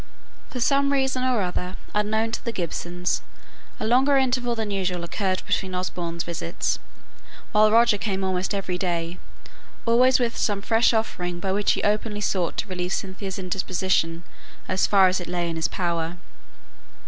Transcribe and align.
For 0.49 0.59
some 0.59 0.91
reason 0.91 1.23
or 1.23 1.43
other, 1.43 1.77
unknown 1.93 2.31
to 2.31 2.43
the 2.43 2.51
Gibsons, 2.51 3.21
a 3.79 3.85
longer 3.85 4.17
interval 4.17 4.55
than 4.55 4.71
usual 4.71 5.03
occurred 5.03 5.43
between 5.45 5.75
Osborne's 5.75 6.23
visits, 6.23 6.79
while 7.51 7.69
Roger 7.71 7.99
came 7.99 8.23
almost 8.23 8.55
every 8.55 8.79
day, 8.79 9.19
always 9.85 10.17
with 10.19 10.35
some 10.35 10.63
fresh 10.63 10.91
offering 10.91 11.39
by 11.39 11.51
which 11.51 11.73
he 11.73 11.83
openly 11.83 12.19
sought 12.19 12.57
to 12.57 12.67
relieve 12.67 12.93
Cynthia's 12.93 13.37
indisposition 13.37 14.23
as 14.67 14.87
far 14.87 15.07
as 15.07 15.21
it 15.21 15.27
lay 15.27 15.47
in 15.47 15.55
his 15.55 15.67
power. 15.67 16.17